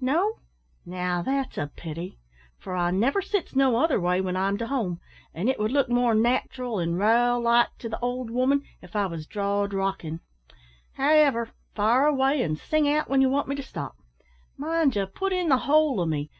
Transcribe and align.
"No! 0.00 0.38
now 0.86 1.20
that's 1.20 1.58
a 1.58 1.66
pity, 1.76 2.18
for 2.58 2.74
I 2.74 2.90
never 2.90 3.20
sits 3.20 3.54
no 3.54 3.76
other 3.76 4.00
way 4.00 4.18
when 4.18 4.34
I'm 4.34 4.56
to 4.56 4.66
home; 4.66 4.98
an' 5.34 5.46
it 5.46 5.58
would 5.58 5.72
look 5.72 5.90
more 5.90 6.14
nat'ral 6.14 6.80
an' 6.80 6.94
raal 6.94 7.38
like 7.42 7.68
to 7.80 7.90
the 7.90 8.00
old 8.00 8.30
'ooman 8.30 8.62
if 8.80 8.96
I 8.96 9.04
was 9.04 9.26
drawd 9.26 9.74
rockin'. 9.74 10.20
However, 10.92 11.50
fire 11.74 12.06
away, 12.06 12.40
and 12.42 12.58
sing 12.58 12.88
out 12.88 13.10
when 13.10 13.20
ye 13.20 13.26
want 13.26 13.46
me 13.46 13.56
to 13.56 13.62
stop. 13.62 13.98
Mind 14.56 14.96
ye, 14.96 15.04
put 15.04 15.34
in 15.34 15.50
the 15.50 15.58
whole 15.58 16.00
o' 16.00 16.06
me. 16.06 16.30